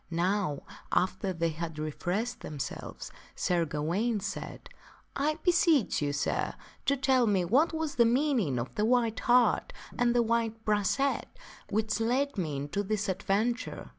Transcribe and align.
Now, 0.09 0.63
after 0.91 1.31
they 1.31 1.49
had 1.49 1.77
refreshed 1.77 2.39
themselves, 2.39 3.11
Sir 3.35 3.65
Gawaine 3.65 4.19
said," 4.19 4.67
I 5.15 5.37
beseech 5.43 6.01
you, 6.01 6.11
sir, 6.11 6.55
to 6.87 6.97
tell 6.97 7.27
me 7.27 7.45
what 7.45 7.71
was 7.71 7.93
the 8.01 8.05
meaning 8.05 8.57
of 8.57 8.73
the 8.73 8.83
white 8.85 9.19
hart 9.19 9.71
and 9.99 10.15
the 10.15 10.23
white 10.23 10.65
brachet 10.65 11.25
which 11.69 11.99
led 11.99 12.35
me 12.35 12.55
into 12.57 12.81
this 12.81 13.07
adventure." 13.09 13.89